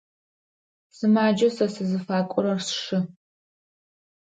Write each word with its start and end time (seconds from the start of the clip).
Сымаджэу 0.95 1.51
сэ 1.57 1.65
сызыфакӏорэр 1.73 2.59
сшы. 2.67 2.99